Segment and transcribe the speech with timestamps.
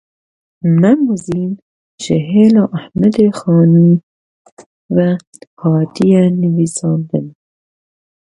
[0.79, 1.51] Mem û Zîn
[2.03, 3.93] ji hêla Ehmedê Xanê
[4.95, 5.09] ve
[5.61, 7.33] hatiye nivîsandin e